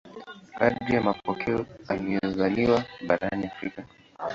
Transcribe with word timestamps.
Kadiri 0.57 0.93
ya 0.93 1.01
mapokeo 1.01 1.65
alizaliwa 1.87 2.83
barani 3.07 3.45
Afrika. 3.45 3.85